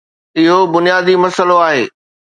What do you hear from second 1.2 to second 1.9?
مسئلو آهي